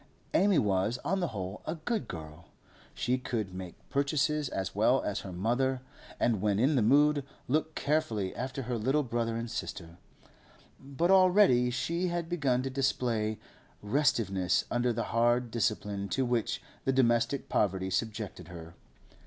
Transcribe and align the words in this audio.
Amy 0.33 0.57
was, 0.57 0.97
on 1.05 1.19
the 1.19 1.27
whole, 1.27 1.61
a 1.67 1.75
good 1.75 2.07
girl; 2.07 2.45
she 2.95 3.19
could 3.19 3.53
make 3.53 3.75
purchases 3.91 4.49
as 4.49 4.73
well 4.73 5.03
as 5.03 5.19
her 5.19 5.31
mother, 5.31 5.79
and 6.19 6.41
when 6.41 6.57
in 6.57 6.75
the 6.75 6.81
mood, 6.81 7.23
look 7.47 7.75
carefully 7.75 8.35
after 8.35 8.63
her 8.63 8.79
little 8.79 9.03
brother 9.03 9.37
and 9.37 9.51
sister; 9.51 9.99
but 10.79 11.11
already 11.11 11.69
she 11.69 12.07
had 12.07 12.27
begun 12.29 12.63
to 12.63 12.69
display 12.71 13.37
restiveness 13.83 14.65
under 14.71 14.91
the 14.91 15.03
hard 15.13 15.51
discipline 15.51 16.09
to 16.09 16.25
which 16.25 16.63
the 16.83 16.91
domestic 16.91 17.47
poverty 17.47 17.91
subjected 17.91 18.47
her. 18.47 18.73